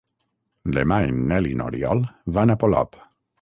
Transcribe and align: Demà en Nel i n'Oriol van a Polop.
Demà 0.77 0.97
en 1.09 1.19
Nel 1.33 1.49
i 1.51 1.53
n'Oriol 1.59 2.01
van 2.39 2.55
a 2.55 2.57
Polop. 2.65 2.99